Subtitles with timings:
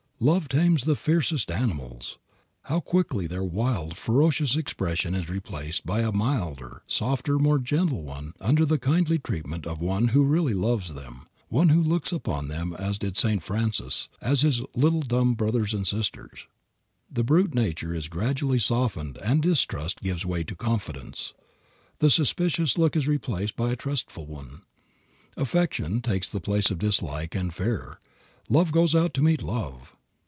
[0.23, 2.19] Love tames the fiercest animals.
[2.65, 8.33] How quickly their wild, ferocious expression is replaced by a milder, softer, more gentle one
[8.39, 12.75] under the kindly treatment of one who really loves them, one who looks upon them
[12.77, 13.41] as did St.
[13.41, 16.45] Francis, as his "little dumb brothers and sisters."
[17.11, 21.33] The brute nature is gradually softened and distrust gives way to confidence.
[21.97, 24.61] The suspicious look is replaced by a trustful one.
[25.35, 27.99] Affection takes the place of dislike and fear;
[28.49, 29.95] love goes out to meet love.